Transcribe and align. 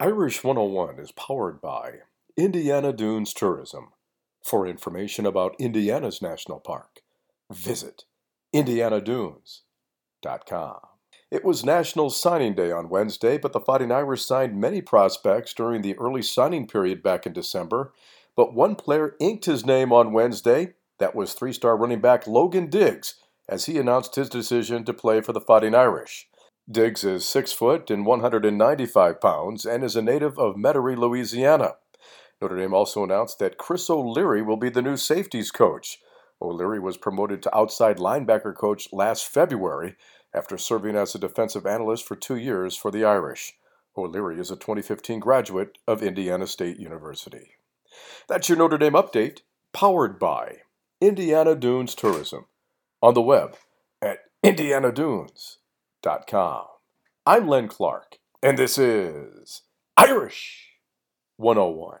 Irish 0.00 0.44
101 0.44 1.00
is 1.00 1.10
powered 1.10 1.60
by 1.60 2.02
Indiana 2.36 2.92
Dunes 2.92 3.34
Tourism. 3.34 3.88
For 4.44 4.64
information 4.64 5.26
about 5.26 5.56
Indiana's 5.58 6.22
national 6.22 6.60
park, 6.60 7.00
visit 7.50 8.04
indianadunes.com. 8.52 10.76
It 11.32 11.44
was 11.44 11.64
National 11.64 12.10
Signing 12.10 12.54
Day 12.54 12.70
on 12.70 12.88
Wednesday, 12.88 13.38
but 13.38 13.52
the 13.52 13.58
Fighting 13.58 13.90
Irish 13.90 14.24
signed 14.24 14.60
many 14.60 14.80
prospects 14.80 15.52
during 15.52 15.82
the 15.82 15.98
early 15.98 16.22
signing 16.22 16.68
period 16.68 17.02
back 17.02 17.26
in 17.26 17.32
December. 17.32 17.92
But 18.36 18.54
one 18.54 18.76
player 18.76 19.16
inked 19.18 19.46
his 19.46 19.66
name 19.66 19.92
on 19.92 20.12
Wednesday. 20.12 20.74
That 20.98 21.16
was 21.16 21.32
three 21.32 21.52
star 21.52 21.76
running 21.76 22.00
back 22.00 22.28
Logan 22.28 22.70
Diggs, 22.70 23.16
as 23.48 23.66
he 23.66 23.78
announced 23.78 24.14
his 24.14 24.28
decision 24.28 24.84
to 24.84 24.94
play 24.94 25.22
for 25.22 25.32
the 25.32 25.40
Fighting 25.40 25.74
Irish. 25.74 26.28
Diggs 26.70 27.02
is 27.02 27.24
6 27.24 27.52
foot 27.52 27.90
and 27.90 28.04
195 28.04 29.20
pounds 29.22 29.64
and 29.64 29.82
is 29.82 29.96
a 29.96 30.02
native 30.02 30.38
of 30.38 30.56
Metairie, 30.56 30.98
Louisiana. 30.98 31.76
Notre 32.42 32.58
Dame 32.58 32.74
also 32.74 33.02
announced 33.02 33.38
that 33.38 33.56
Chris 33.56 33.88
O'Leary 33.88 34.42
will 34.42 34.58
be 34.58 34.68
the 34.68 34.82
new 34.82 34.98
safeties 34.98 35.50
coach. 35.50 35.98
O'Leary 36.42 36.78
was 36.78 36.98
promoted 36.98 37.42
to 37.42 37.56
outside 37.56 37.96
linebacker 37.96 38.54
coach 38.54 38.88
last 38.92 39.26
February 39.26 39.96
after 40.34 40.58
serving 40.58 40.94
as 40.94 41.14
a 41.14 41.18
defensive 41.18 41.64
analyst 41.64 42.06
for 42.06 42.16
two 42.16 42.36
years 42.36 42.76
for 42.76 42.90
the 42.90 43.02
Irish. 43.02 43.54
O'Leary 43.96 44.38
is 44.38 44.50
a 44.50 44.56
2015 44.56 45.20
graduate 45.20 45.78
of 45.86 46.02
Indiana 46.02 46.46
State 46.46 46.78
University. 46.78 47.52
That's 48.28 48.48
your 48.50 48.58
Notre 48.58 48.76
Dame 48.76 48.92
update, 48.92 49.40
powered 49.72 50.18
by 50.18 50.58
Indiana 51.00 51.54
Dunes 51.54 51.94
Tourism, 51.94 52.44
on 53.00 53.14
the 53.14 53.22
web 53.22 53.56
at 54.02 54.18
I'm 57.26 57.46
Len 57.48 57.68
Clark, 57.68 58.16
and 58.42 58.56
this 58.56 58.78
is 58.78 59.60
Irish 59.94 60.70
101. 61.36 61.98